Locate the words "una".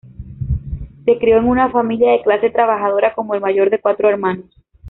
1.47-1.69